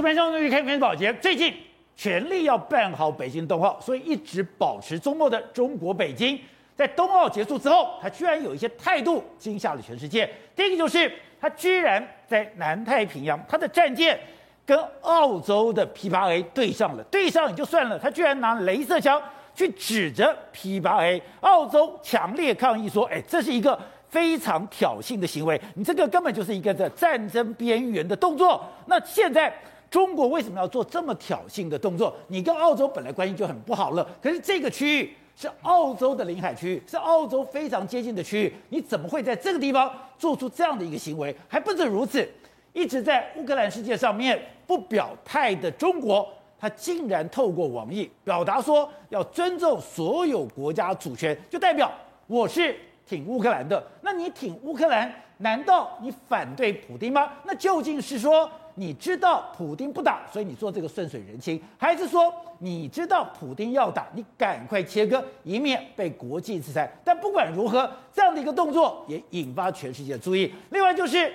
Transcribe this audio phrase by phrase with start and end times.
[0.00, 1.52] 这边上终于开始保洁，最近
[1.94, 6.40] 全力要办好北京冬奥，所以一直保持周末的中国北京，
[6.74, 10.26] 在冬奥结束之后，他居然有一些态度惊吓了全世界。
[10.56, 14.18] 第一个就是他居然在南太平洋，他的战舰
[14.64, 19.20] 跟澳洲的 P8A 对上了，对上也就算了，他居然拿镭射枪
[19.54, 23.78] 去指着 P8A，澳洲强烈抗议说：“哎，这是一个。”
[24.10, 28.60] 非常挑衅的行为，你这个根本就是一个在战争边缘的动作。
[28.86, 29.54] 那现在
[29.90, 32.14] 中国为什么要做这么挑衅的动作？
[32.28, 41.34] 你跟澳洲本来关系就很不好了，可是这个区域是澳洲的领海区域，是澳洲非常接近的区域，你怎么会在这个地方做出这样的一个行为？
[41.48, 42.26] 还不止如此，
[42.72, 46.28] 一直在乌克兰事件上面不表态的中国，
[46.58, 51.90] 他竟然透过网易表达说要尊重所有国家主权，就代表
[52.28, 52.78] 我是。
[53.10, 57.28] 挺乌克兰的，那你挺乌克兰，难道你反对普丁吗？
[57.42, 66.88] 那究竟是说你知道普丁不打，所以你做这个顺水人情，还是说你知道普丁要打，你赶快切割，以免被国际制裁？
[67.02, 70.54] 但不管如何，这样的一个动作也引发全世界注意。
[70.68, 71.34] 另外就是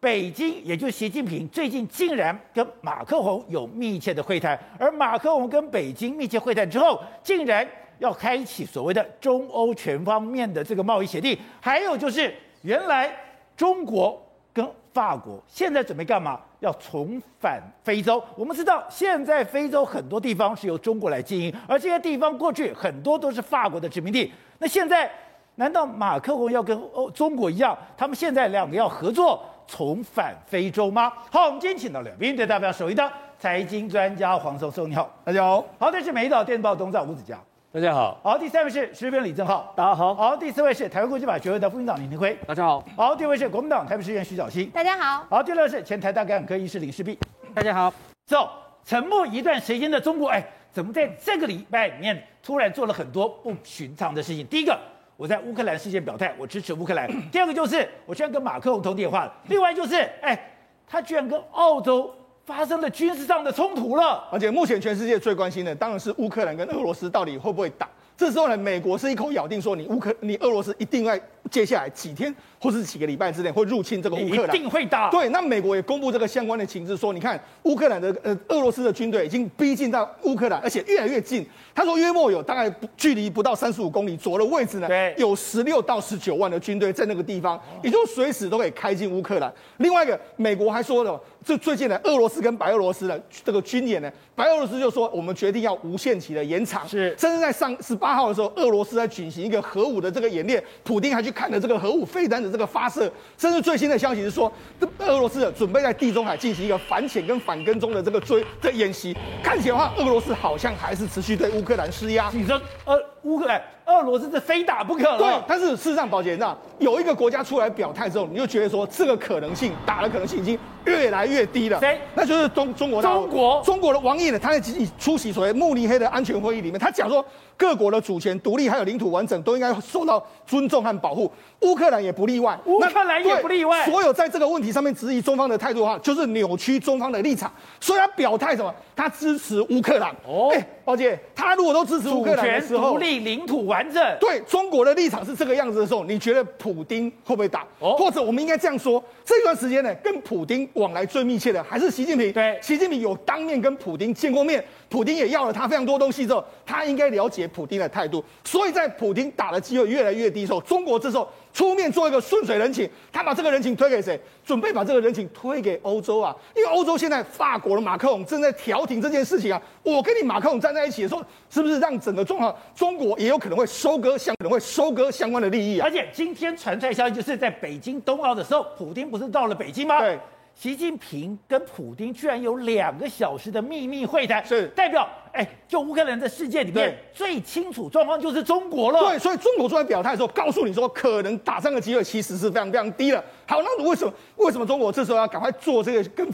[0.00, 7.64] 北京，也就是习近平最近竟然跟马克宏有密切的会谈，而马克宏跟北京密切会谈之后，竟然。
[7.98, 13.10] 要开启所谓的中欧全方面的这个贸易协定，还有就是原来
[13.56, 14.20] 中国
[14.52, 16.40] 跟法国现在准备干嘛？
[16.60, 18.20] 要重返非洲。
[18.36, 24.32] 我们知道现在非洲很多地方是由中国来经营，而这些地方过去很多都是法国的殖民地。
[24.58, 25.08] 那现在
[25.54, 31.12] 难道马克龙要跟欧中国一样，他们现在两个要合作重返非洲吗？
[31.30, 35.64] 好，我们今天请到两位对代表，首一的财经专家黄松松，你好，大家好。
[35.78, 37.38] 好，这是美岛电报董事长吴子嘉。
[37.70, 47.18] 大家好，好，第三位是时评李正浩，大家好，好，第四位是台湾国际法学会的副院长林廷辉，大家好，好，第五位是国民党台北市议员徐小新，大家好，好，第六位是前台大感染科医师林世璧，
[47.52, 47.92] 大家好，
[48.24, 48.48] 走，
[48.86, 54.46] 沉默一段时间的中国，哎，怎么在这个礼拜里面突然做了很多不寻常的事情？
[54.46, 54.74] 第一个，
[55.18, 60.56] 我在乌克兰事件表态，我支持乌克兰； 第二个就是我居然跟马克龙通电话了；另外就是，哎，
[60.86, 62.14] 他居然跟澳洲。
[62.48, 67.86] 发生了军事上的冲突了，而且目前全世界最关心的当然是乌克兰跟俄罗斯到底会不会打。
[68.16, 75.08] 这时候呢，美国是一口咬定说，你乌克你俄罗斯一定在接下来几天或是几个礼拜之内会入侵这个乌克兰，一定会打。
[75.08, 81.46] 对，那美国也公布这个相关的情资，说你看乌克兰的呃俄罗斯的军队已经逼近到乌克兰，而且越来越近。
[81.72, 89.52] 他说约莫有大概距离不到三十五公里左右的位置呢，有十六到十九万的军队在那个地方，也就随时都可以开进乌克兰。
[89.76, 112.30] 另外一个，美国还说了，这最近呢，俄罗斯跟白俄罗斯的这个军演呢，白俄罗斯就说我们决定要无限期的延长，是，甚至在上十八号的时候，俄罗斯在举行一个核武的这个演练，普京还去看了这个核武飞弹的这个发射，甚至最新的消息是说，这俄罗斯准备在地中海进行一个反潜跟反跟踪的这个追的演习，看起来的话，俄罗斯好像还是持续对乌克兰施压。
[112.34, 113.62] 你说，呃，乌克兰。
[113.88, 115.18] 俄罗斯是非打不可了。
[115.18, 121.80] 对，但是事实上，宝杰，那有一个国家出来表态之后，你就觉得说这个可能性打的可能性已经越来越低了。
[121.80, 121.98] 谁？
[122.14, 123.02] 那就是中中国。
[123.02, 123.62] 中国。
[123.64, 124.60] 中国的王毅呢，他在
[124.98, 127.24] 出席所谓慕尼黑的安全会议里面，他讲说
[127.56, 132.58] 各国的主权、独立还有领土完整都应该受到尊重和保护，乌克兰也不例外。
[132.66, 133.84] 乌克兰也不例外。
[133.84, 137.52] 所有在这个问题上面质疑中方的态度的话，就是扭曲中方的立场。
[137.80, 138.72] 所以他表态什么？
[138.94, 140.10] 他支持乌克兰。
[140.24, 140.50] 哦。
[140.52, 144.16] 哎，宝姐，他如果都支持乌克兰的时候，独立领土完整。
[144.20, 144.40] 对。
[144.42, 147.66] 中国的立场是这个样子的时候，你觉得普丁会不会打？
[147.80, 152.32] 哦，或者我们应该这样说，这段时间呢，跟普丁往来最密切的还是习近平。
[152.32, 158.24] 对，习近平有当面跟普丁见过面，普丁也要了他非常多东西之后，他应该了解普丁的态度。
[158.44, 161.28] 所以在普丁打的机会越来越低的时候，中国这时候。
[161.52, 164.20] 出面做一个顺水人情，他把这个人情推给谁？
[164.44, 166.34] 准备把这个人情推给欧洲啊！
[166.54, 169.60] 因为欧洲现在法国的马克龙正在调停这件事情啊！
[169.82, 175.84] 我跟你马克龙站在一起的时候，是不是让整个中华中国也有可能会收割相可能会收割相关的利益啊？
[175.86, 180.00] 而且今天传出来消息，就是在北京冬奥的时候，普京不是到了北京吗？
[180.00, 180.18] 对。
[180.60, 188.98] 习近平跟普京居然有两个小时的秘密会谈，是代表哎，就乌克兰的世界里面最清楚状况就是中国了。
[188.98, 193.24] 对，所以中国出来表态的时候，告诉你说可能打仗的机会其实是非常非常低的。
[193.46, 196.28] 好，那为什么为什么中国这时候要赶快做这个跟？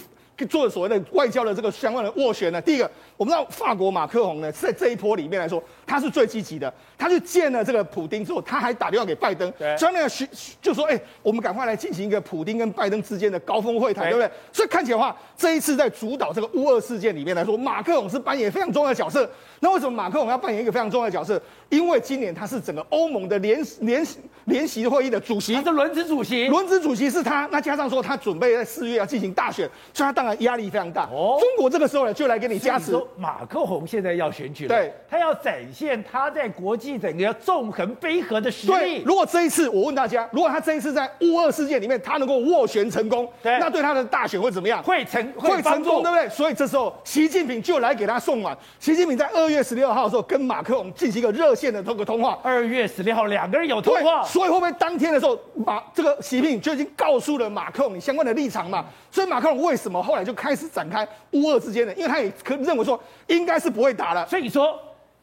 [0.46, 2.60] 做所谓的外交的这个相关的斡旋呢？
[2.60, 6.72] 第一个，我们知道法国马克宏呢，在这一波里面来说，他是最积极的。
[6.96, 10.26] 他去见了这个普丁之后，他还打电话给拜登，所以那个徐
[10.62, 19.28] 就说：“哎、欸，我们赶快来进行一个普丁跟拜登之间的高峰会谈，对不对？”所以看起来的话，这一次在主导这个乌俄事件里面来说，马克宏是扮演非常重要的角色。
[19.60, 21.40] 那为什么马克宏要扮演一个非常重要的角色？
[21.68, 24.06] 因为今年他是整个欧盟的联联
[24.46, 27.46] 联席会议的主席，他是轮值主席，轮值主席是他。
[27.52, 30.23] 那加上说他准备在四月要进行大选，所以他当。
[30.34, 31.02] 压力非常大。
[31.12, 32.96] 哦中国这个时候呢，就来给你加持。
[33.16, 39.02] 马克宏现在要选举了，对，他要展现他在国际整个纵横捭阖的实对力，。
[39.04, 44.82] 如果这一次我问大家，如果他这一次在乌俄事件里面他能够斡旋成功，对那对他的大选会怎么样？
[44.82, 46.10] 会成会成功，对。
[46.10, 46.28] 不对？
[46.28, 48.56] 所以这时候习近平就来给他送暖。
[48.78, 52.38] 习近平在二月十六号的时候跟马克宏进行一个热线的这个通话。
[52.42, 58.84] 二月十六号两个人有通话，所以会不会当天的时候，马这个习近平就已经告诉了马克宏你相关的立场嘛？
[59.10, 61.92] 所以马克龙为什么后来就开始展开乌俄之间的？
[61.94, 64.26] 因为他也可认为说应该是不会打了。
[64.26, 64.78] 所以说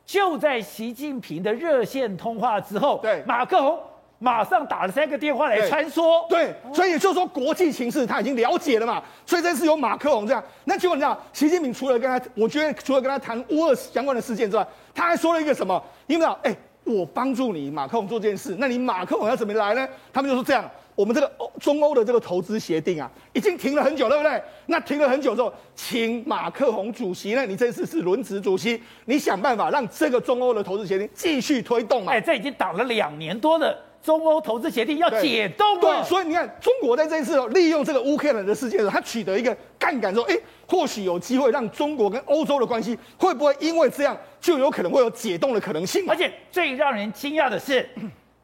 [0.05, 3.79] 就在习近平的热线通话之后，对马克宏
[4.19, 15.83] 马上打了三个电话来穿梭，对，所以也就是说国际形势他已经了解了嘛，所以这次由马克龙这样，那结果你知道，习近平除了跟他，我觉得除了跟他谈乌俄相关的事件之外，他还说了一个什么？
[16.05, 19.87] 因为啊，哎，我帮助你马克龙做这件事，那你马克龙要怎么来呢？
[20.13, 24.41] 他们就说这样，我们这个欧中欧的这个投资协定啊，已经停了很久，对不对？
[24.65, 32.11] 那停了很久之后，请马克宏主席呢，你这次是轮值主席，你想办法让这个中欧的投资协定继续推动嘛？
[32.11, 46.15] 哎，这已经挡了两年多的中欧投资协定要解冻了，对，所以你看，中国在这一次哦，利用这个乌克兰的事件他取得一个杠杆，说，哎，或许有机会让中国跟欧洲的关系会不会因为这样就有可能会有解冻的可能性而？
[46.15, 47.87] 且最让人惊讶的是，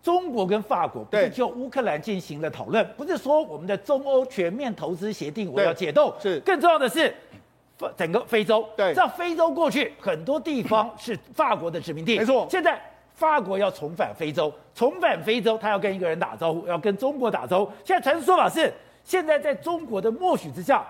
[0.07, 6.39] 中国跟法国不是就乌克兰进行了讨论，不是说我们的中欧全面投资协定我要解冻，是。
[6.39, 7.13] 更重要的是。
[7.97, 8.93] 整个非洲，对。
[8.93, 12.47] 在非洲过去很多地方是法国的殖民地，没错。
[12.49, 12.81] 现在
[13.15, 17.71] 法国要重返非洲，重返非洲，他要跟一个人打招呼，要跟中国打招呼。
[17.83, 20.87] 现在传说法是，现在在中国的默许之下，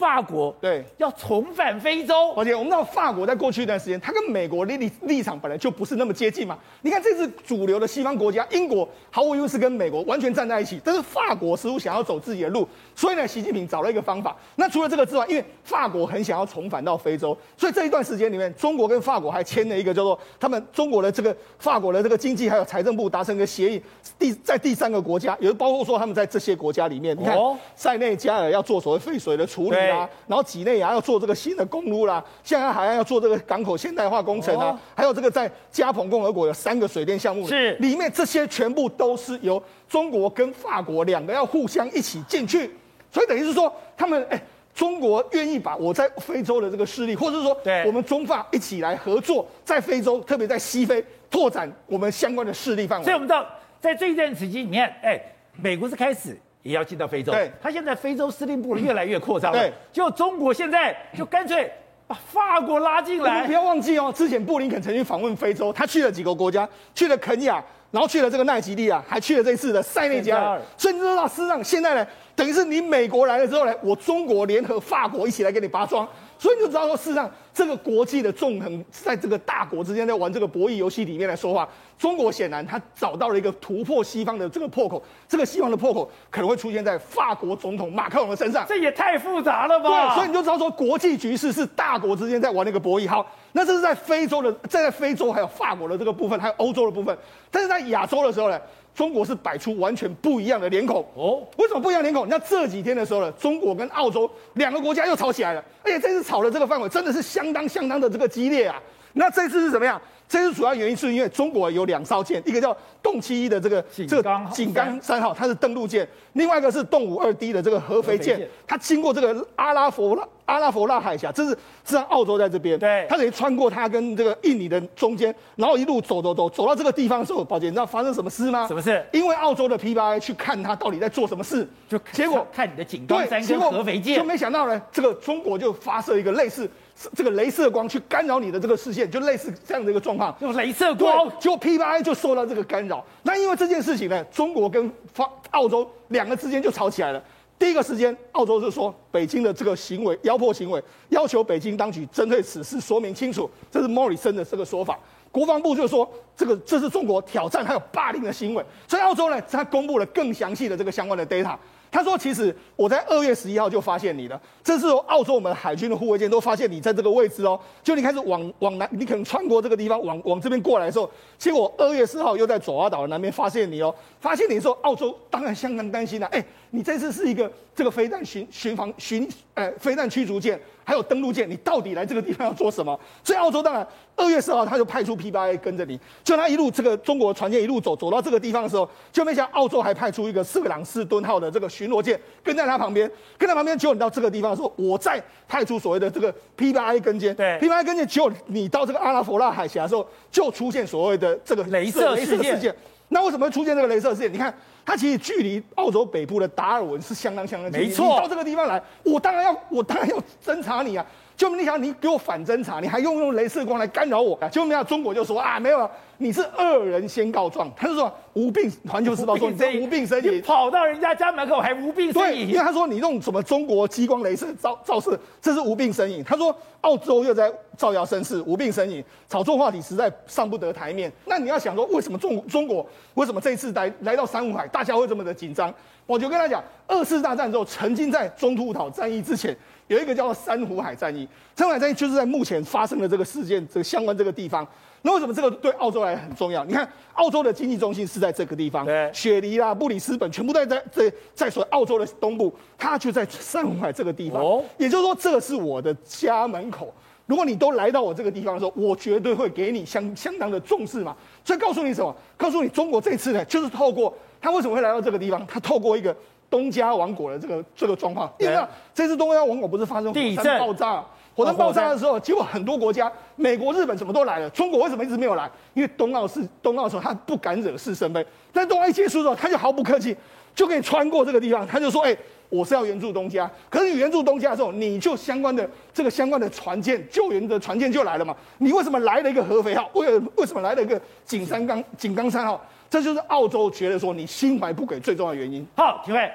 [0.00, 2.32] 法国对要重返非洲。
[2.32, 6.58] 而且我们知道，法国在过去一段时间，它跟美国立立立场本来就不是那么接近嘛。
[6.80, 12.66] 你看，这次主流的西方国家，英国毫无疑问是跟美国完全站在一起，但是法国似乎想要走自己的路，
[12.96, 14.34] 所以呢，习近平找了一个方法。
[14.56, 23.82] 那除了这个之外，因为法国很想要重返到非洲，所以这一段时间里面，中国跟法国还签了一个叫做他们中国的这个法国的这个经济还有财政部达成一个协议，
[24.18, 30.08] 第在第三个国家，也包括说他们在这些国家里面，你看哦塞内加尔要做所谓废水的处理对啊。
[30.26, 42.70] 然后几内亚要做这个新的公路啦，现在海岸要做这个港口现代化工程啊，哦还有这个在加蓬共和国有三个水电项目，是里面这些全部都是由中国跟法国两个要互相一起进去，
[43.10, 44.40] 所以等于是说他们哎，
[44.74, 53.04] 中国愿意把我在非洲的这个势力，或者是说对我们中法一起来合作，在非洲，特别在西非拓展我们相关的势力范围。
[53.04, 53.46] 所以我们知道，
[53.80, 55.20] 在这一段时期里面，哎，
[55.56, 57.50] 美国是开始也要进到非洲，对。
[57.62, 59.72] 他现在非洲司令部越来越扩张了，对。
[59.92, 61.70] 就中国现在就干脆
[62.06, 63.34] 把法国拉进来。
[63.34, 70.60] 你们不，要忘记哦，之前布林肯曾经访问非洲，他去了几个国家，去了肯亚，然后去了这个奈及利亚，还去了这次的塞内加尔。
[70.76, 76.08] 所以你知道，事实上现在呢，等于是你美国来了之后呢，我中国联合法国一起来给你拔桩。
[76.40, 88.64] 所以你就知道说，事实上这个国际的纵横，在这个大国之间在玩这个博弈游戏里面来说话，中国显然他找到了一个突破西方的这个破口，这个西方的破口可能会出现在法国总统马克龙的身上。
[88.66, 90.14] 这也太复杂了吧？
[90.14, 93.06] 对，所以你就知道说，国际局势是大国之间在玩那个博弈。
[93.06, 97.14] 好，那这是在非洲的，在在非洲还有法国的这个部分，还有欧洲的部分。
[97.50, 98.58] 但是在亚洲的时候呢，
[98.94, 101.04] 中国是摆出完全不一样的脸孔。
[101.14, 102.28] 哦，为什么不一样脸孔？
[102.28, 108.80] 那这几天的时候呢，中国跟澳洲两个国家又吵起来了，而且这次吵的这个范围真的是相当相当的这个激烈啊。
[109.12, 110.00] 那这次是怎么样？
[110.30, 121.50] 这是主要原因是因为中国有两艘舰，一个叫洞七一的这个井这个冈井冈三号，它是登陆舰；另外一个是洞五二 D 的这个合肥舰它经过这个阿拉佛拉阿拉佛拉海峡，这是
[121.84, 123.04] 是让澳洲在这边，对。
[123.08, 128.68] 它等于穿过它跟这个印尼的中间，然后一路走走走走到这个地方的时候，宝姐，你知道发生什么事吗？
[128.68, 129.04] 什么事？
[129.12, 134.16] 因为澳洲的 P 八 A 去看它到底在做什么事，就结果看你的井对冈，三跟合肥舰。
[134.16, 136.70] 就，没想到呢，这个中国就发射一个类似
[137.14, 140.36] 这个镭射光去干扰你的这个视线，就类似这样的一个状况。
[140.40, 143.02] 用镭射光，，结果 P8I 就受到这个干扰。
[143.22, 147.22] 那因为这件事情呢，中国跟方澳洲两个之间就吵起来了。
[147.58, 153.50] 第一个时间，澳洲就说北京的这个行为压迫行为，要求北京当局针对此事说明清楚。
[153.70, 154.98] 这是莫里森的这个说法。
[155.32, 158.64] 国防部就说这个这是中国挑战还有霸凌的行为。
[158.88, 161.56] 所以澳洲呢，他公布了更详细的这个相关的 data。
[161.92, 167.58] 他说：“其实我在二月十一号就发现你了，这是澳洲我们海军的护卫舰都发现你在这个位置哦。
[167.82, 173.92] 就你开始往往南，你可能穿过这个地方往往这边过来的时候，结果二月四号又在爪哇岛的南边发现你哦。
[174.20, 176.30] 发现你的时候，澳洲当然相当担心了、啊。
[176.32, 182.98] 哎，你这次是一个这个飞弹巡巡防巡呃飞弹驱逐舰，还有登陆舰，你到底来这个地方要做什么？
[183.24, 193.76] 所以澳洲当然二月四号他就派出 P 八 A 跟着你，就他一路这个中国船舰一路走走到这个地方的时候，就没想到澳洲还派出一个四个朗斯敦号的这个巡逻舰跟在他旁边，跟在旁边。
[193.76, 202.74] 结果你到这个地方的时候，我再派出所谓的这个 P 八 A 跟舰，对 P 八 A 跟舰，结果你到这个阿拉弗拉海峡的时候，就出现所谓的这个镭射事件。
[203.12, 204.32] 那为什么会出现这个镭射事件？
[204.32, 204.54] 你看，
[204.86, 207.80] 它其实距离澳洲北部的达尔文是相当相当近。
[207.80, 211.04] 没错，你到这个地方来，我当然要，我当然要侦查你啊！
[211.40, 214.38] 就你想，你给我反侦查，你还用用镭射光来干扰我？
[214.52, 215.90] 就没有，中国就说啊，没有了。
[216.18, 218.70] 你是恶人先告状，他就说无病。
[218.86, 222.48] 环球时报说你这无病呻吟，跑到人家家门口还无病呻吟。
[222.48, 226.22] 因为他说你用什么中国激光镭射照照射，这是无病呻吟。
[226.22, 231.10] 他说澳洲又在造谣生事，无病呻吟，炒作话题实在上不得台面。
[231.24, 235.72] 那你要想说，为什么中中国为什么这次来来到珊瑚海，大家会这么的紧张？
[236.04, 239.56] 我就跟他讲，二次大战之后，曾经在中途岛战役之前，
[239.90, 241.28] 有一个叫做珊瑚海战役。
[241.56, 244.66] 珊瑚海战役就是在目前发生的这个事件这个相关这个地方。
[245.02, 246.64] 那为什么这个对澳洲来很重要？
[246.64, 254.40] 你看，澳洲的经济中心是在这个地方，对，雪梨啦、布里斯本全部在在在在所澳洲的东部，它就在珊瑚海这个地方。
[254.40, 256.94] 哦，也就是说，这个是我的家门口。
[257.26, 261.16] 如果你都来到我这个地方的时候，我绝对会给你相相当的重视嘛。
[261.44, 262.14] 所以告诉你什么？
[262.36, 265.44] 告诉你，中国这次呢，就是透过他为什么会来到这个地方？
[265.46, 266.14] 他透过一个
[266.50, 268.30] 东加王国的这个这个状况。
[268.38, 271.04] 因为这次东加王国不是发生火山爆炸？
[271.32, 274.50] 火山爆炸的时候，结果很多国家，美国、日本什么都来了。
[274.50, 275.48] 中国为什么一直没有来？
[275.72, 278.26] 因为冬奥是冬奥的时候，他不敢惹是生非。
[278.52, 280.14] 但冬奥一结束之后，他就毫不客气，
[280.54, 281.66] 就可以穿过这个地方。
[281.66, 282.14] 他就说：“哎，
[282.50, 283.48] 我是要援助东家。
[283.70, 288.36] 可是你援助东家的时候，你就相关的这个相关的船舰救援的船舰就来了嘛？
[288.58, 289.88] 你为什么来了一个合肥号？
[289.94, 292.60] 为为什么来了一个井山冈井冈山号？
[292.90, 296.30] 这就是澳洲觉得说你心怀不轨最重要的原因。”好，请问。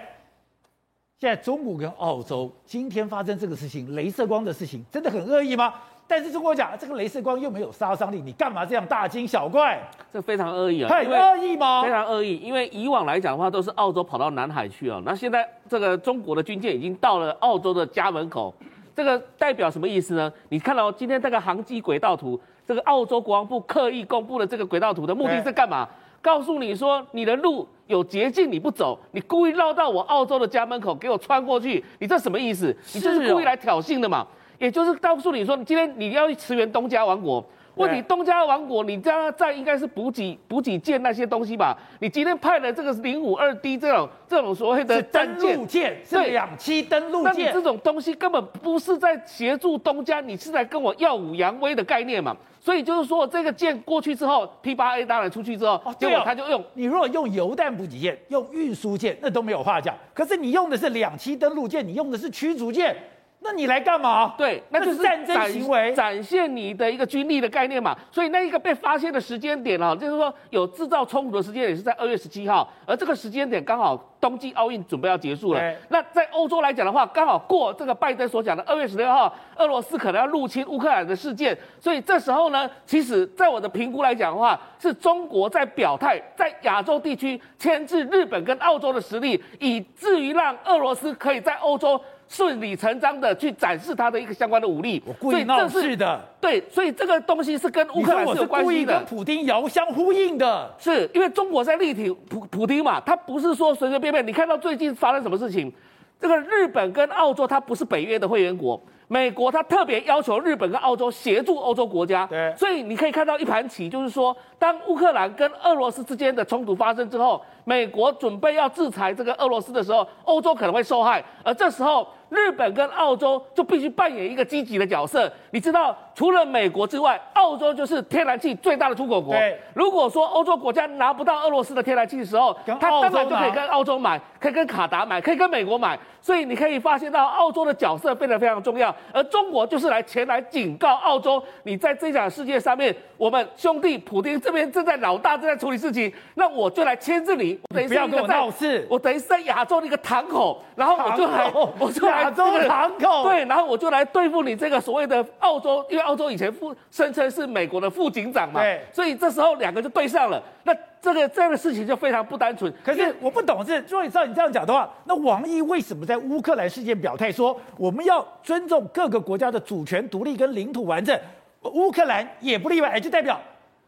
[1.18, 5.74] 现在中国跟澳洲今天发生这个事情，镭射光的事情，真的很恶意吗？
[6.08, 9.82] 但是中国讲这个镭射光又没有杀伤力，你干嘛这样大惊小怪？
[10.14, 10.90] 这非常恶意啊！
[10.90, 11.82] 很恶意吗？
[11.82, 18.54] 非常恶意，因为以往来讲的话，都是澳洲跑到南海去啊，那现在这个中国的军舰已经到了澳洲的家门口，
[18.94, 20.32] 这个代表什么意思呢？
[20.50, 25.88] 你看到今天这个航机轨道图，这个澳洲国防部刻意公布的这个轨道图的目的是干嘛？
[26.26, 27.68] 告诉你说你的路。
[27.88, 32.76] 有捷径你不走，你故意绕到我澳洲的家门口给我穿过去，你这什么意思？
[32.96, 34.26] 你这是故意来挑衅的嘛？
[34.58, 41.78] 也就是告诉你说，你今天你要去驰援东家王国，问题东家王国你这样在应该是补给补给舰那些东西吧？
[42.00, 52.36] 你今天派的这个零五二 D 这种这种所谓的登陆舰，是两栖登陆舰，那你这种东西根本不是在协助东家，你是在跟我耀武扬威的概念嘛？
[52.66, 59.96] 所以就是说，这个舰过去之后，P8A 当然出去之后，哦、结果他就用你如果用油弹补给舰、用运输舰，那都没有话讲。
[60.16, 62.98] 可是你用的是两栖登陆舰，你用的是驱逐舰。
[63.40, 64.34] 那你来干嘛？
[64.36, 67.96] 对，那就是战争行为，展现你的一个军力的概念嘛。
[68.12, 75.62] 所以那一个被发现的时间点啊，就是说有制造冲突的时间也是在二月十七号，而这个时间点刚好冬季奥运准备要结束了。
[75.90, 81.56] 那在欧洲来讲的话，刚好过这个拜登所讲的二月十六号，俄罗斯可能要入侵乌克兰的事件。
[81.80, 92.02] 所以这时候呢，其实在我的评估来讲的话，是中国在表态，在亚洲地区牵制日本跟澳洲的实力，以至于让俄罗斯可以在欧洲。
[92.28, 96.20] 顺理成章的去展示他的一个相关的武力，我故意闹事的。
[96.42, 98.94] 对，所以这个东西是跟乌克兰是有关系的。
[98.94, 104.26] 跟普京遥相呼应的，是因为中国在力挺普普京嘛，他不是说随随便便。
[104.26, 105.72] 你看到最近发生什么事情？
[106.20, 108.82] 这个日本跟澳洲，它不是北约的会员国。
[109.08, 125.32] 美国他特别要求日本跟澳洲协助欧洲国家，对，所以你可以看到一盘棋，就是说，当乌克兰跟俄罗斯之间的冲突发生之后，美国准备要制裁这个俄罗斯的时候，欧洲可能会受害，而这时候日本跟澳洲就必须扮演一个积极的角色。
[125.52, 129.34] 你知道，除了美国之外，澳洲就是天然气最大的出口国。
[129.34, 135.98] 对，如果说欧洲国家拿不到俄罗斯的天然气的时候，他当然就可以跟澳洲买，可以跟卡达买，可以跟美国买。
[136.22, 138.94] 所以你可以发现到澳洲的角色变得非常重要。
[139.14, 147.60] 而中国就是来前来警告澳洲，你在这场世界上面，我们兄弟普丁这边正在老大正在处理事情，那我就来牵制你。
[147.70, 160.42] 你不要跟我闹事，我等于是在亚洲的一个堂口，然后我就来， 我就来亚洲的堂口， 对，然后我就来对付你这个所谓的澳洲，因为澳洲以前副声称是美国的副警长嘛，对，所以这时候两个就对上了。
[160.64, 162.74] 那这个这样的事情就非常不单纯。
[162.84, 171.18] 可是我不懂是，如果你照你这样讲的话，那王毅为什么在乌克兰事件表态说我们要尊重各个国家的主权、独立跟领土完整？
[171.62, 173.40] 乌克兰也不例外，就代表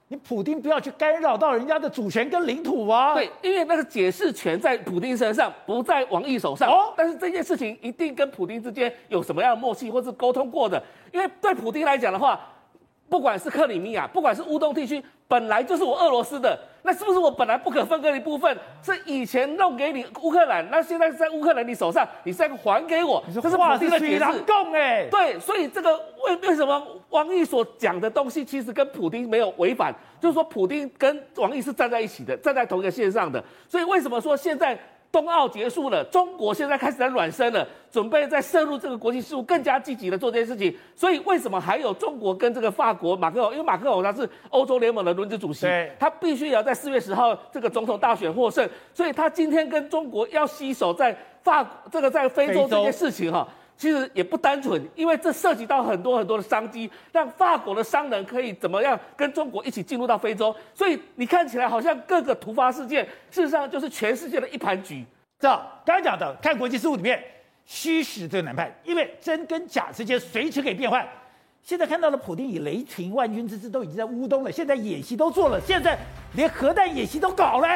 [0.09, 3.13] 你普丁不要去干扰到人家的主权跟领土啊。
[3.13, 6.69] 对，因为那个解释权在普丁身上，不在王毅手上。
[6.69, 10.81] 哦，但是这件事情一定跟普丁之间有什么样的默契，或是沟通过的。
[11.11, 12.39] 因为对普丁来讲的话，
[13.09, 15.03] 不管是克里米亚，不管是乌东地区。
[15.27, 18.57] 本来就是我俄罗斯的，那是不是我本来不可分割的一部分？
[18.81, 24.23] 是以前弄给你乌克兰，那现在在乌克兰你手上，你现在还给我，这是普京的解释。
[24.73, 33.43] 哎，对，所以这个为为什么王毅所讲的东西，其实跟普京没有违反，就是说普京跟王毅是站在一起的，站在同一个线上的。
[33.67, 34.77] 所以为什么说现在？
[35.11, 40.75] 冬奥结束了，中国现在开始在暖身了，准备在涉入这个国际事务，更加积极的做这件事情。
[40.95, 43.51] 所以为什么还有中国跟这个法国马克龙？
[43.51, 45.65] 因为马克龙他是欧洲联盟的轮值主席，
[45.97, 53.47] 他必须要在四月十号这个总统大选获胜，所以他今天跟中国要携手在法这个在非洲这件事情哈。
[53.77, 60.55] 其实也不单纯，因为这涉及到很多很多的商机，让法国的商人可以怎么样跟中国一起进入到非洲。
[60.73, 65.05] 所以你看起来好像各个突发事件，事实上就是全世界的一盘局。
[65.39, 65.47] 这
[65.85, 67.23] 刚刚讲的，看国际事务里面，
[67.65, 71.07] 虚实最难判，因为真跟假之间随时可以变换。
[71.61, 75.95] 现在看到了普丁以雷霆万钧之姿都已经在乌东了，现在演习都做了，现在
[76.33, 77.67] 连核弹演习都搞了。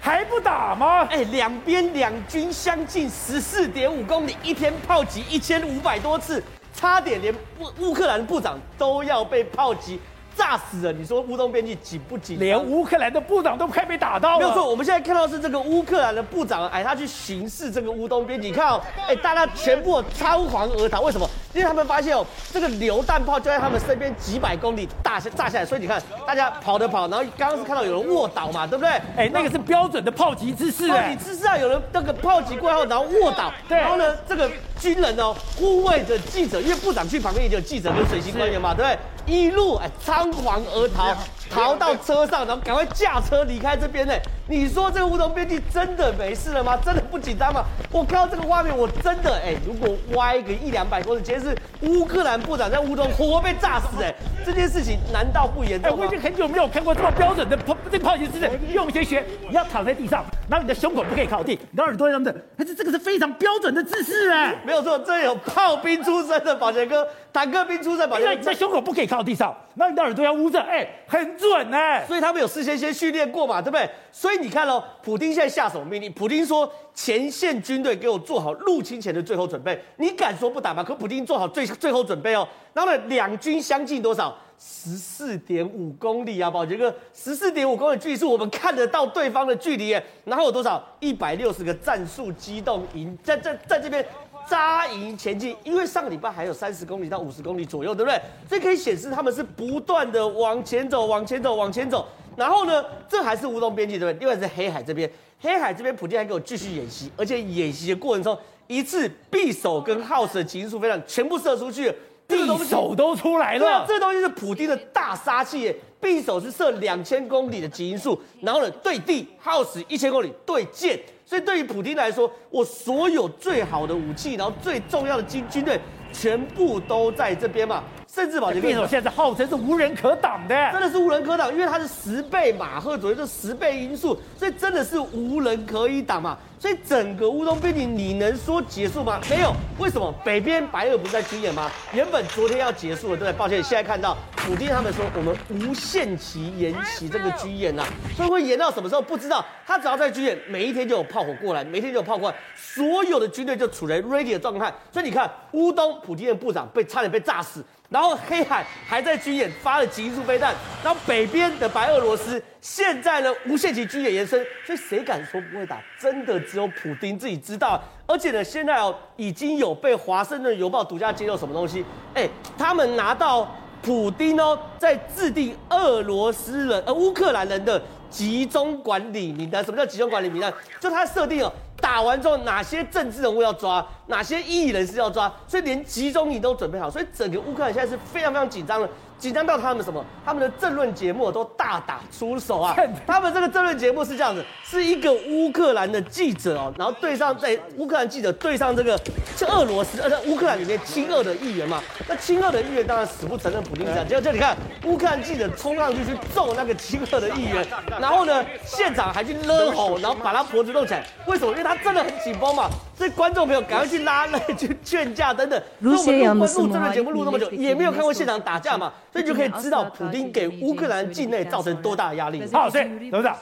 [0.00, 1.06] 还不打吗？
[1.10, 6.42] 哎，两边两军相近十四点五公里，一天炮击一千五百多次，
[6.74, 10.00] 差点连乌乌克兰部长都要被炮击。
[10.36, 10.92] 炸死了！
[10.92, 12.38] 你说乌东边境紧不紧？
[12.38, 14.38] 连乌克兰的部长都快被打到了。
[14.38, 21.00] 没有错，我们现在看到是这个乌克兰的部长，哎，他去巡视这个乌东边境，你看哦，哎，大家全部仓皇而逃。
[21.00, 21.28] 为什么？
[21.54, 28.90] 因为他们发现哦，这个榴弹炮就在他们身边几百公里大炸下来，所以你看，大家跑的跑，然后刚刚是看到有人卧倒嘛，对不对？
[29.16, 38.98] 哎，那个是标准的炮击姿势，炮击姿势啊，有人那个炮击过后，然后卧倒，对，然后呢，这个军人哦护卫着记者，因为部长去旁边也有记者跟随行官员嘛，对不对？
[39.28, 41.14] 一路哎仓皇而逃，
[41.50, 44.14] 逃到车上，然后赶快驾车离开这边呢。
[44.50, 46.74] 你说这个乌东边境真的没事了吗？
[46.82, 47.62] 真的不紧张吗？
[47.92, 54.14] 我看到这个画面，我真的哎，如果歪个一两百公里，今天是乌克兰部长在乌东活被炸死哎，
[54.46, 55.96] 这件事情难道不严重吗？
[56.00, 73.90] 我已经很久没有看过这么标准的炮这炮击姿势，用先学，你要躺在地上，然后你的胸口不可以靠地，你的耳朵这样子，但是这个是非常标准的姿势哎，没有错，这有炮兵出身的宝杰哥，坦克兵出身，宝杰哥，你的胸口不可以靠到地上，那你的耳朵要捂着，哎，很准哎，所以他们有事先先训练过嘛，对不对？
[74.12, 76.12] 所以你看哦，普丁现在下什么命令？
[76.12, 79.76] 普丁说前线军队给我做好入侵前的最后准备。
[79.96, 80.84] 你敢说不打吗？
[80.84, 82.46] 可普丁做好最最后准备哦。
[82.74, 84.36] 那么，两军相近多少？
[84.60, 90.04] 十四点五公里啊，宝杰哥，十四点五公里距离是我们看得到对方的距离耶。
[90.24, 90.84] 然后有多少？
[90.98, 94.04] 一百六十个战术机动营在在在这边
[94.48, 95.56] 扎营前进。
[95.64, 98.20] 因为上个礼拜还有三十公里到五十公里左右，对不对？
[98.48, 102.06] 这可以显示他们是不断的往前走，往前走，往前走。
[102.36, 104.26] 然后呢，这还是乌东边境对不对？
[104.26, 111.92] 另外是黑海这边，黑海这边普丁还给我继续演习，而且演习的过程中，一次匕首跟耗时的极音速飞弹全部射出去，
[112.28, 113.84] 匕首都出来了。
[113.88, 120.96] 这东西是普丁的大杀器耶，匕首是射两千公里的极音速，然后呢对地耗时一千公里对舰，
[121.28, 125.78] 所以对于普京来说，我所有最好的武器，然后最重要的军军队
[126.10, 127.84] 全部都在这边嘛。
[128.10, 136.38] 甚至宝杰哥，现在号称是无人可挡的，真的是无人可挡，因为它是十倍马赫左右，就十倍音速，所以真的是无人可以挡嘛。
[136.58, 139.20] 所以整个乌东边境，你能说结束吗？
[139.30, 140.12] 没有，为什么？
[140.24, 141.70] 北边白俄不是在军演吗？
[141.92, 143.32] 原本昨天要结束了，对不对？
[143.34, 147.84] 抱歉，现在看到普京他们说，我们无限期延期这个军演呐，
[148.16, 149.44] 所以会延到什么时候不知道。
[149.64, 154.72] 他只要在军演，每一天就有炮火过来，每天就有炮过来，所有的军队就处在 ready 的状态。
[154.90, 157.64] 所以你看，乌东普京的部长被差点被炸死。
[157.88, 165.80] 然后黑海还在军演发了极速飞弹，然后北边的白俄罗斯现在呢无限期军演延伸，所以谁敢说不会打？
[165.98, 167.82] 真的只有普丁自己知道。
[168.06, 171.84] 而且呢，现在哦已经有被华盛顿邮报独家揭露什么东西？
[172.14, 179.64] 哎，他们拿到普丁哦在制定俄罗斯人呃乌克兰人的集中管理名单。
[179.64, 180.52] 什么叫集中管理名单？
[180.78, 181.50] 就他设定哦。
[181.80, 188.88] 打完之后，哪些政治人物要抓，哪些异议人士要抓，所以连集中营都准备好，所以整个乌克兰现在是非常非常紧张的。
[189.18, 190.04] 紧张到他们什么？
[190.24, 192.76] 他们的政论节目都大打出手啊！
[193.04, 198.96] 他们这个政论节目是这样子，是一个乌克兰的记者哦，然后对上在乌克兰记者对上这个
[199.36, 204.06] 是俄罗斯，而且乌克兰里面亲俄的议员嘛，那亲俄的议员当然死不承认普京讲。
[204.06, 207.66] 结果这你看乌克兰记者冲上去去揍那个亲俄的议员，
[208.00, 211.04] 然后呢现场还去勒吼，然后把他脖子弄起来。
[211.26, 211.50] 为什么？
[211.50, 212.70] 因为他真的很紧绷嘛。
[212.96, 215.62] 所以观众朋友赶快去拉累、去劝架等等。
[215.78, 222.42] 如果我们录录这个节目录那么久，也没有看过现场打架嘛，所以就可以知道普丁给乌克兰境内造成多大的压力。
[222.52, 223.36] 好，所以董事长，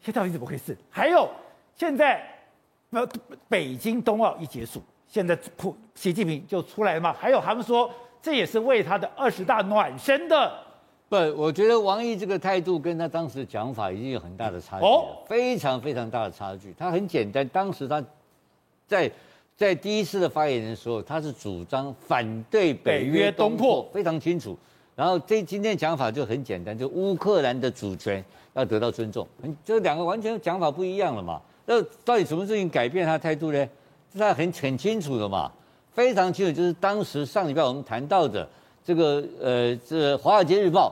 [0.00, 0.76] 现在到底怎么回事？
[0.88, 1.28] 还有
[1.76, 2.24] 现在，
[2.90, 3.06] 呃，
[3.48, 7.14] 北京冬奥一结束，现在普习近平就出来了嘛？
[7.20, 7.90] 还有他们说，
[8.22, 10.52] 这也是为他的二十大暖身的。
[11.10, 16.72] 不，我觉得王毅这个态度跟他当时的讲法已经有很大的差距，哦，非常非常大的差距。
[16.78, 18.00] 他很简单，当时他
[18.86, 19.10] 在
[19.56, 24.56] 在第一次的发言的时候，他是主张反对北约东扩，非常清楚。
[24.94, 29.26] 然后这今天讲法就很简单，就乌克兰的主权要得到尊重，
[29.64, 31.42] 这两个完全讲法不一样了嘛。
[31.66, 33.68] 那到底什么事情改变他态度呢？
[34.12, 35.50] 是他很很清楚的嘛，
[35.92, 38.48] 非常清楚，就是当时上礼拜我们谈到的。
[38.90, 40.88] 这个呃，这《华尔街日报》，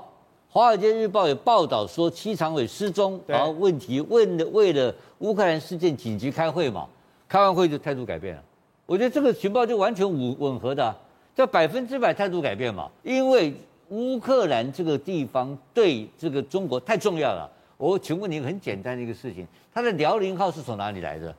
[0.55, 6.87] 《华尔街日报》也报道说，七常委失踪，然后问题问的为了乌克兰事件紧急开会嘛，
[7.29, 8.43] 开完会就态度改变了。
[8.87, 10.97] 我觉得这个情报就完全吻吻合的，啊，
[11.35, 13.53] 这百分之百态度改变嘛，因为
[13.89, 17.51] 乌克兰这个地方对这个中国太重要了。
[17.79, 21.35] 我请问你很简单的一个事情，它的辽宁号是从哪里来的？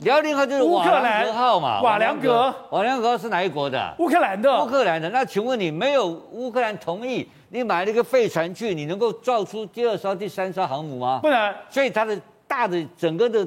[0.00, 3.94] 辽宁号就是瓦良格号嘛，瓦良格，瓦良格是哪一国的？
[3.98, 4.62] 乌克兰的。
[4.62, 5.08] 乌克兰的。
[5.08, 11.20] 那请问你没有乌克兰同意，你买了一个废船去，你能够造出第二艘、第三艘航母吗？
[11.22, 11.54] 不能。
[11.70, 13.46] 所以它的大的整个的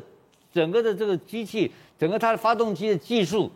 [0.51, 3.51] 整个的这个机器，整个它的发动机的技术，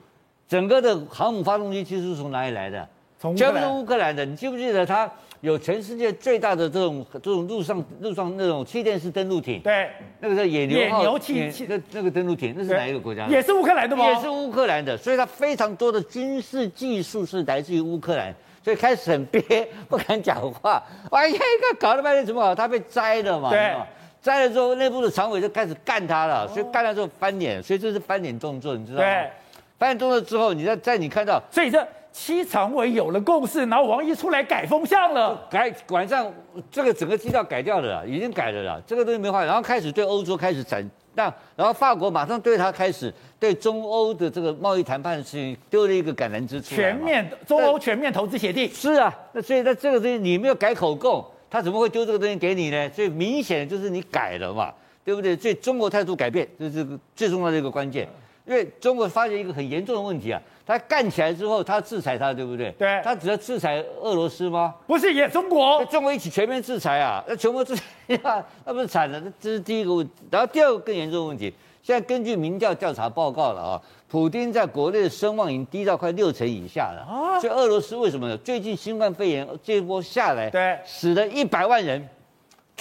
[0.47, 2.87] 整个的航母发动机技术是从哪里来的？
[3.19, 4.23] 从全部是乌克兰的。
[4.23, 5.09] 你记不记得它？
[5.43, 9.89] 有全世界最大的这种这种陆上陆上那种气垫式登陆艇，对，
[10.21, 13.27] 那个叫野牛号，野牛气那那个登陆艇，那是哪一个国家？
[13.27, 14.09] 也是乌克兰的吗？
[14.09, 20.81] 也是乌克兰的，所以它非常多的军事技术是来自于乌克兰，所以开始很憋，不敢讲话。
[21.11, 21.39] 哎呀，
[21.77, 22.55] 搞了半天怎么好？
[22.55, 23.49] 他被摘了嘛？
[23.49, 23.75] 对，
[24.21, 29.03] 摘了之后，内部的常委就开始干他了，所以干了之后翻脸，所以这是翻脸动作，你知道吗？
[29.03, 29.29] 对，
[29.77, 31.85] 翻脸动作之后，你在在你看到，所以这。
[32.13, 36.31] 七常委有了共识，然后王毅出来改风向了，改晚上
[36.69, 39.43] 这个整个基调改掉了啦，已经改了啦，这个东西没话。
[39.43, 41.23] 然后开始对欧洲开始展，那
[41.55, 52.87] 然后法国马上对他开始对中欧的这个贸易谈判的事情丢了一个橄榄枝出来，全面中欧全面投资协定是啊，那所以在这个东西你没有改口供，他怎么会丢这个东西给你呢？
[52.91, 54.71] 所以明显就是你改了嘛，
[55.03, 55.35] 对不对？
[55.35, 58.07] 所以中国态度改变这是个最重要的一个关键，
[58.45, 60.39] 因为中国发现一个很严重的问题啊。
[60.65, 62.71] 他干起来之后，他制裁他，对不对？
[62.77, 63.01] 对。
[63.03, 64.73] 他只要制裁俄罗斯吗？
[64.87, 65.83] 不是，也中国。
[65.85, 67.23] 中国一起全面制裁啊！
[67.27, 67.83] 那全部制裁，
[68.65, 69.21] 那不是惨了？
[69.39, 70.13] 这是第一个问题。
[70.31, 77.05] 然后第二个更严重的问题，现在根据民调调查报告了啊，普京在国内的声望已经低到快六成以下了。
[77.07, 77.39] 啊。
[77.39, 78.37] 所以俄罗斯为什么呢？
[78.37, 82.07] 最近新冠肺炎这一波下来，对，死了一百万人，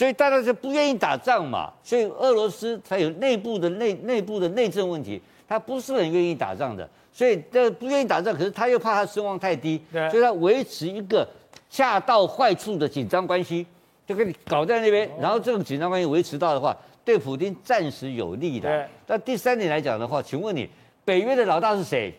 [0.02, 1.72] 所以大家就不愿意打仗嘛。
[1.84, 6.88] 所以俄罗斯才有内部的内内部的内政问题，他不是很愿意打仗的。
[7.12, 11.24] 所以这不愿意打仗，可是他又怕他声望太低，所以他维持一个
[11.70, 13.64] 恰到坏处的紧张关系，
[14.04, 15.08] 就跟你搞在那边。
[15.20, 18.88] 然后这种紧张关系维持到的话，对普京暂时有利的。
[19.06, 20.68] 那第三点来讲的话，请问你，
[21.04, 22.12] 北约的老大是谁？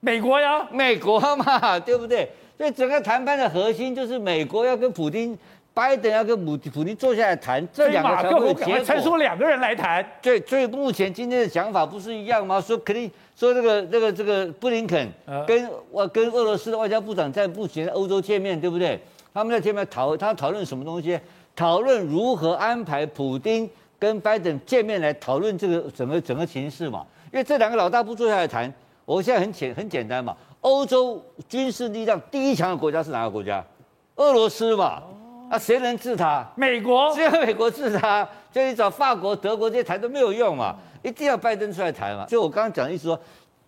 [0.00, 2.28] 美国呀，美国嘛，对不对？
[2.56, 5.38] 所以整个谈判的核心就是美国要跟普丁。
[5.78, 8.84] 拜登要跟普普丁坐下来谈，这两个才会有结果。
[8.84, 10.04] 才说两个人来谈。
[10.20, 12.60] 对，所以目前今天的想法不是一样吗？
[12.60, 15.08] 说肯定说这个这个这个布林肯
[15.46, 19.00] 跟我跟俄罗斯的外交部长在目前欧洲见面，对不对？
[19.32, 21.16] 他们在见面讨他讨论什么东西？
[21.54, 27.06] 讨论如何安排普丁跟拜登见面来讨论这个整个整个形势嘛？
[27.32, 28.72] 因为这两个老大不坐下来谈，
[29.04, 30.36] 我现在很简很简单嘛。
[30.62, 33.64] 欧洲军事力量第一强的国家是哪个国家？
[34.16, 35.00] 俄罗斯嘛。
[35.50, 36.46] 啊，谁能治他？
[36.56, 38.28] 美国，只有美国治他。
[38.50, 42.24] 就你找法国、德国这些谈都没有用嘛，一定要拜登出来谈嘛。
[42.26, 43.20] 就我刚刚讲的意思说，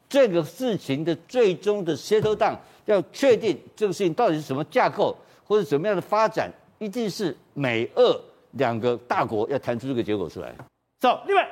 [0.08, 8.20] 这个事情的最终的 settle down，要确定这个事情到底是什么架构或者怎么样的发展，一定是美俄
[8.52, 10.52] 两个大国要谈出这个结果出来。
[10.98, 11.46] 走，另外，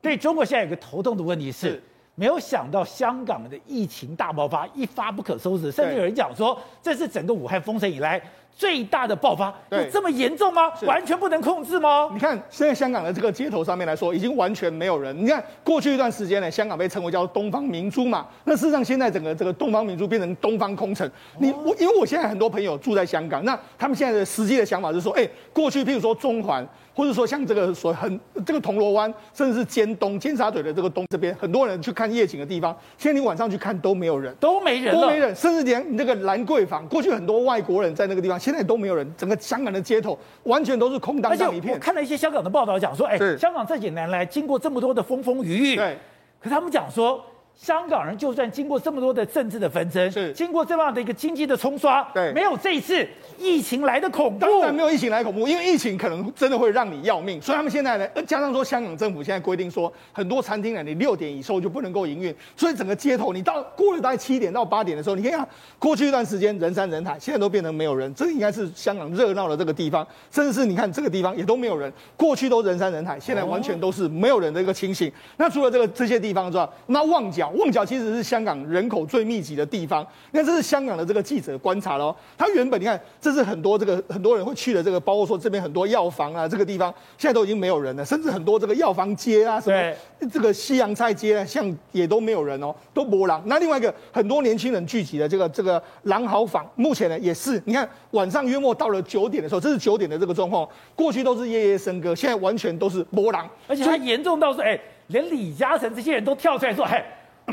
[0.00, 1.82] 对中国现在有个头痛的问题是，是
[2.14, 8.20] 没有想到香港的疫情大爆发，一发不可收拾，甚至有人讲说，这是整个武汉封城以来。
[8.54, 10.70] 最大的爆发有这么严重吗？
[10.82, 12.10] 完全不能控制吗？
[12.12, 15.18] 你看，现在香港的这个街头上面来说，已经完全没有人。
[15.24, 18.26] 你看，过去一段时间呢，香港被称为叫东方明珠嘛。
[18.44, 21.10] 那事实上，现在整个这个东方明珠变成东方空城。
[21.38, 26.62] 你我，因为我现在很多朋友住在香港，那他们现在的实际的想法是说，哎，过去譬如说中环。
[26.94, 41.74] 或者说像这个所很这个铜锣湾，甚至是尖东尖沙咀的这个东这边，很多人去看夜景的地方，现在你晚上去看都没有人，都没人，都没人，甚至连那个兰桂坊，过去很多外国人在那个地方，现在都没有人，整个香港的街头完全都是空荡荡一片。
[41.74, 45.96] 我看了一些香港的报道讲说，哎，香港这几年来经过这么多的风风雨雨，对，
[46.40, 47.24] 可他们讲说。
[47.54, 53.06] 香港人就算经过这么多的政治的纷争，是经过这么样的一个经济的冲刷，对，没有这一次
[53.38, 54.40] 疫情来的恐怖。
[54.40, 57.40] 当然没有疫情来恐怖，因为疫情可能真的会让你要命。
[57.40, 65.46] 所以他们现在呢，加上说香港政府现在规定说，很多餐厅呢，你六点以后就不能够营运，所以整个街头你到过了大概七点到八点的时候，你看
[65.78, 68.12] 过去一段时间人山人海，现在都变成没有人。
[68.14, 75.10] 这应该是香港热闹的这个地方，甚至是你看这个地方也都没有人，过去都人山人海，现在完全都是没有人的一个情形。
[75.36, 78.32] 那除了这个这些地方之外，那旺角，旺角其实是。
[78.32, 82.16] 香港人口最密集的地方，你看这是香港的这个记者观察喽。
[82.38, 93.42] 他原本你看，这是很多这个很多人会去的这个，包括说这边很多药房啊，这个地方现在都已经没有人了，甚至很多这个药房街啊，什么这个西洋菜街啊，像也都没有人哦，都波浪。
[93.44, 107.02] 那另外一个很多年轻人聚集的这个这个狼豪坊，目前呢也是，你看晚上约莫到了九点的时候，这是九点的这个状况，过去都是夜夜笙歌，现在完全都是波浪，而且它严重到说，哎，连李嘉诚这些人都跳出来说，嘿。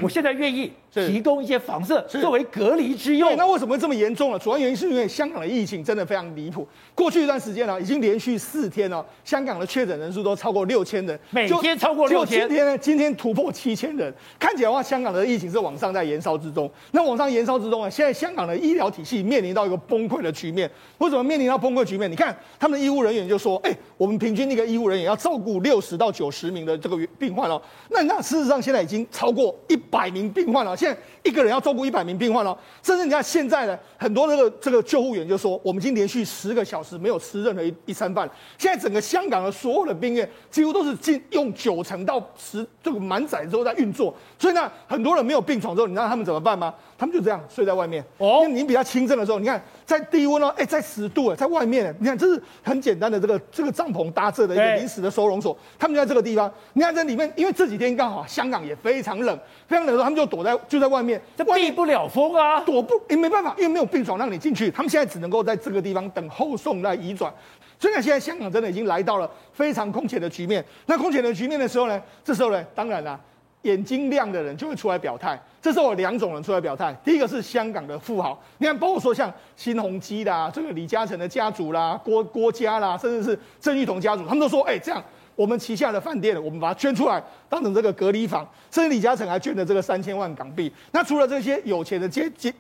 [0.01, 3.35] 我现在愿意提供一些房舍作为隔离之用。
[3.35, 4.39] 那为什么会这么严重呢？
[4.39, 6.67] 主要原因是因为香港的疫情真的非常离谱。
[6.93, 12.47] 过去一段时间呢，已经连续四天了，香港的确诊人数都超过六千人，每天超过六千。
[12.47, 16.69] 今天呢，今天突破七千人，看起来的话，香港的疫情是往上在延烧之中。
[16.91, 20.69] 那往上延烧之中啊，现在香港的医疗体系面临到一个崩溃的局面。
[20.99, 22.09] 为什么面临到崩溃局面？
[22.09, 30.75] 你看他们的医务人员就说：“哎，我们平均一个医务人员要照顾六十到九十名的这个病患哦。”那那事实上现在已经超过一百名病患了。
[30.75, 46.73] 现在一个人要照顾一百名病患了，甚至你看现在呢，很多这个这个救护员就说：“我们已经连续十个小时没有吃任何一一餐饭。”现在整个香港的所有的病院几乎都是进用九成到十这个满载之后在运作，所以呢，很多人没有病床之后，你知道他们怎么办吗？
[46.97, 48.03] 他们就这样睡在外面。
[48.17, 56.51] 哦，因为你比较轻症的时候，你看在低温哦，哎，在十度，在外面，你看这是很简单的这个这个帐篷搭设的一个临时的收容所，他们就在这个地方。
[56.73, 59.39] 你看在里面，因为这几天刚好香港也非常冷，
[59.69, 67.31] 非常冷的时候，他们就躲在就在外面，这避不了风啊，躲不也没办法，因为没有病床让你进去，他们现在只能够在这个地方等后送来移转。
[67.79, 70.65] 所以呢，现在香港真的已经来到了非常空前的局面。
[70.87, 73.17] 那空前的局面的时候呢，这时候呢，当然啦。
[73.63, 76.95] 眼睛亮的人就会出来表态，这时候有两种人出来表态。
[77.03, 85.03] 第一个是香港的富豪，你看，包括说像新鸿基啦，这个李嘉诚的家族啦，郭郭家啦，甚至是郑裕彤家族，他们都说，哎，这样
[85.39, 88.45] 我们旗下的饭店，我们把它捐出来，当成这个隔离房。
[88.69, 90.69] 甚至李嘉诚还捐了这个三千万港币。
[90.91, 92.53] 那除了这些有钱的阶级、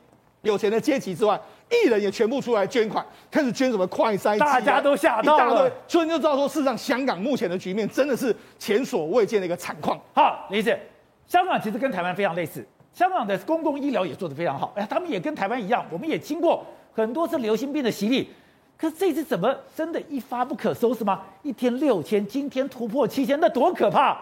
[0.43, 1.37] 有钱的阶级之外，
[1.69, 5.69] 艺人也全部出来捐款，开始捐什么快筛机，大家都吓到了。
[5.89, 9.99] 所以你就知道说，事实上香港目前的局面真的是前所未见的一个惨况。
[10.13, 10.73] 好，李子。
[11.27, 14.71] 香港其实跟台湾非常类似，香港的公共医疗也做得非常好。
[14.77, 18.29] 哎，他们也跟台湾一样，我们也经过很多次流行病的洗礼。
[18.79, 21.21] 可是这次怎么真的一发不可收拾吗？
[21.43, 24.17] 一天六千，今天突破七千，那多可怕！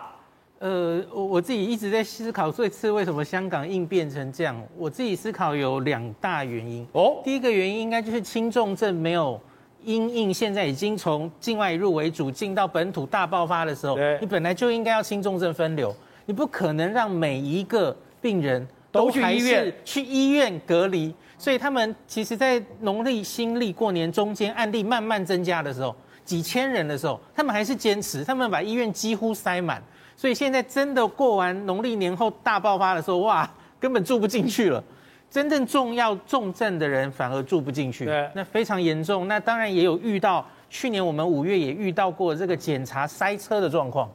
[0.57, 4.59] 呃，我我自己一直在思考，这次为什么香港应变成这样？
[4.75, 6.83] 我自己思考有两大原因。
[6.93, 9.39] 哦，第一个原因应该就是轻重症没有
[9.83, 15.95] 因应，现在已经从境外入为主，进到本土大爆发的时候，你本来就应该要轻重症分流。
[16.25, 25.95] 你不可能让每一个病人都去医院去医院隔离，所以他们其实，在农历新历过年中间案例慢慢增加的时候，
[26.25, 29.81] 几千人的时候，他们还是坚持，他们把医院几乎塞满，
[30.15, 34.83] 所以现在真的过完农历年后大爆发的时候，哇，根本住不进去了，
[35.29, 39.27] 真正重要重症的人反而住不进去，那非常严重。
[39.27, 44.11] 那当然也有遇到，去年我们五月也遇到过这个检查塞车的状况，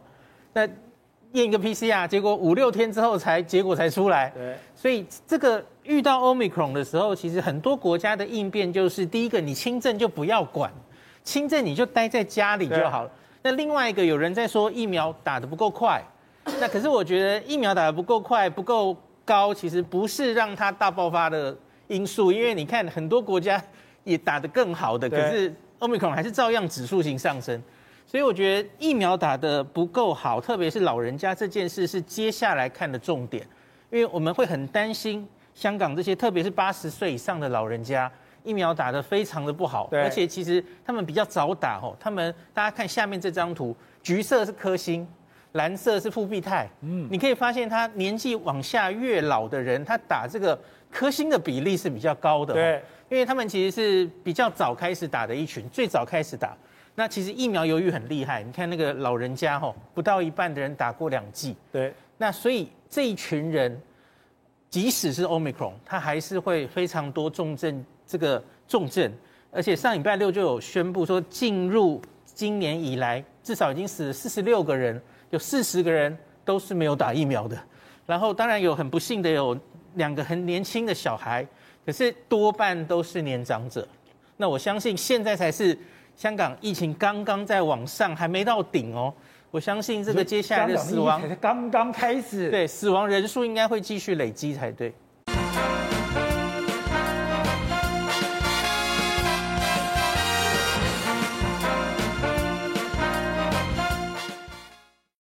[0.52, 0.68] 那。
[1.32, 4.30] 验一个 PCR，结果五六天之后才结果才出来。
[4.30, 10.72] 对，所以这个遇到 Omicron 的时候，其实很多国家的应变就是：第一个，你轻症就不要管，
[11.24, 13.10] 轻症你就待在家里就好了。
[13.42, 16.02] 那另外一个，有人在说疫苗打得不够快，
[16.60, 21.56] 那可是我觉得疫苗打得不够快、不够高，其实不是让它大爆发的
[21.88, 23.62] 因素，因为你看很多国家
[24.04, 27.60] 也打得更好的，可是 Omicron 还是照样指数型上升。
[28.12, 33.42] 所以我觉得疫苗打得不够好，特别是老人家这件事是接下来看的重点，
[33.88, 38.12] 因为我们会很担心香港这些，特别是八十岁以上的老人家，
[38.44, 40.02] 疫苗打得非常的不好，对。
[40.02, 45.08] 而且其实他们比较早打哦，他们大家看下面这张图，橘色是科兴，
[45.52, 56.54] 蓝色是复必泰，嗯，你可以发现他年纪往下越老的人，他打这个科兴的比例是比较高的，对，因为他们其实是比较早开始打的一群，最早开始打。
[56.94, 61.56] 那其实疫苗犹豫很厉害，你看那个老人家吼，不到一半的人打过两剂。
[61.70, 61.92] 对。
[62.18, 63.80] 那所以这一群人，
[64.68, 69.10] 即使是 Omicron，他还是会非常多重症，这个重症。
[69.50, 75.00] 而且上礼拜六就有宣布说，进入今年以来，至少已经死了四十六个人，
[75.30, 77.58] 有四十个人都是没有打疫苗的。
[78.06, 79.58] 然后当然有很不幸的有
[79.94, 81.46] 两个很年轻的小孩，
[81.84, 83.86] 可是多半都是年长者。
[84.36, 85.76] 那我相信现在才是
[86.16, 89.12] 香港疫情刚刚在往上，还没到顶哦。
[89.50, 94.92] 我相信这个接下来的死亡才刚刚开始，对，死亡人数应该会继续累积才对。